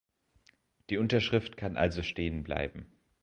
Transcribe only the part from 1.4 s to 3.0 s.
kann also stehenbleiben.